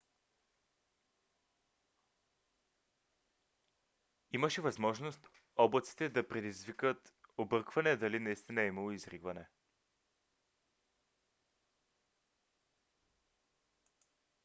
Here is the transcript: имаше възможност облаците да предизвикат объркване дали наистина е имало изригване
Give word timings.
имаше 4.31 4.61
възможност 4.61 5.29
облаците 5.55 6.09
да 6.09 6.27
предизвикат 6.27 7.13
объркване 7.37 7.95
дали 7.95 8.19
наистина 8.19 8.61
е 8.61 8.67
имало 8.67 8.91
изригване 8.91 9.47